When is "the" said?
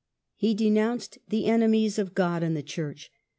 1.27-1.45, 2.57-2.63